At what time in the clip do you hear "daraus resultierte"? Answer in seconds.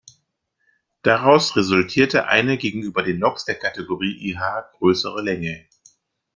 1.03-2.25